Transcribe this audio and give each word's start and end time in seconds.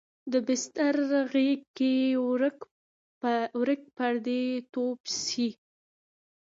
د 0.31 0.33
بستر 0.47 0.95
غیږ 1.31 1.61
کې 1.77 1.93
ورک 3.61 3.79
پردی 3.97 4.45
توب 4.73 4.99
شي 5.23 5.49